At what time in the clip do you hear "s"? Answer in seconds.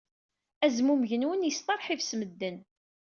2.03-2.11